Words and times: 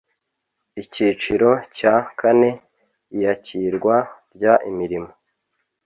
icyiciro 0.81 1.49
cya 1.77 1.95
kane 2.19 2.49
iyakirwa 3.15 3.95
ry 4.35 4.43
imirimo 4.69 5.11